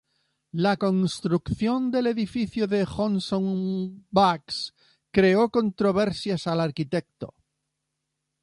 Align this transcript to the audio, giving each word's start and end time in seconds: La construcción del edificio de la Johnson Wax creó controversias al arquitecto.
La 0.57 0.77
construcción 0.77 1.91
del 1.91 2.07
edificio 2.07 2.65
de 2.67 2.79
la 2.79 2.85
Johnson 2.87 4.07
Wax 4.11 4.73
creó 5.11 5.49
controversias 5.51 6.47
al 6.47 6.59
arquitecto. 6.61 7.35